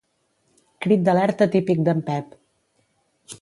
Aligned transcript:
Crit 0.85 1.03
d'alerta 1.09 1.49
típic 1.57 1.85
d'en 1.89 2.01
Pep. 2.09 2.33